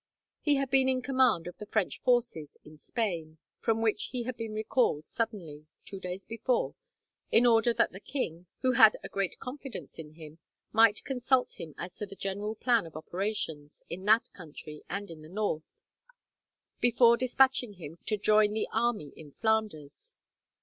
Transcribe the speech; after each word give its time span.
He 0.39 0.55
had 0.55 0.71
been 0.71 0.89
in 0.89 1.03
command 1.03 1.45
of 1.45 1.59
the 1.59 1.67
French 1.67 1.99
forces 2.01 2.57
in 2.63 2.79
Spain, 2.79 3.37
from 3.59 3.83
which 3.83 4.05
he 4.05 4.23
had 4.23 4.35
been 4.35 4.51
recalled 4.55 5.05
suddenly, 5.07 5.67
two 5.85 5.99
days 5.99 6.25
before, 6.25 6.73
in 7.31 7.45
order 7.45 7.71
that 7.71 7.91
the 7.91 7.99
king, 7.99 8.47
who 8.63 8.71
had 8.71 8.97
a 9.03 9.09
great 9.09 9.37
confidence 9.37 9.99
in 9.99 10.13
him, 10.15 10.39
might 10.71 11.03
consult 11.05 11.59
him 11.59 11.75
as 11.77 11.95
to 11.97 12.07
the 12.07 12.15
general 12.15 12.55
plan 12.55 12.87
of 12.87 12.95
operations, 12.97 13.83
in 13.91 14.03
that 14.05 14.33
country 14.33 14.81
and 14.89 15.11
in 15.11 15.21
the 15.21 15.29
north, 15.29 15.69
before 16.79 17.15
despatching 17.15 17.73
him 17.73 17.99
to 18.07 18.17
join 18.17 18.53
the 18.53 18.67
army 18.71 19.13
in 19.15 19.33
Flanders. 19.33 20.15